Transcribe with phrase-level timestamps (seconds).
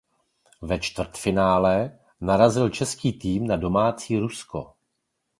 [0.61, 4.73] Ve čtvrtfinále narazil český tým na domácí Rusko.